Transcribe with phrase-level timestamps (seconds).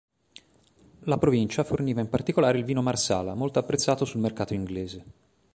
[1.01, 5.05] La provincia forniva in particolare il vino marsala, molto apprezzato sul mercato inglese.